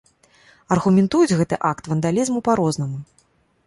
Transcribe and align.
Аргументуюць 0.75 1.37
гэты 1.43 1.61
акт 1.73 1.83
вандалізму 1.95 2.39
па-рознаму. 2.49 2.97